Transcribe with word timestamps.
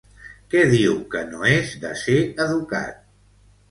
Què 0.53 0.63
diu 0.71 0.95
que 1.13 1.23
no 1.35 1.45
és 1.53 1.77
de 1.87 1.95
ser 2.07 2.19
educat? 2.51 3.09